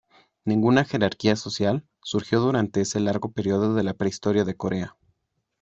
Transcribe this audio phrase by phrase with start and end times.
[0.45, 4.97] Ninguna jerarquía social surgió durante este largo periodo de la prehistoria de Corea.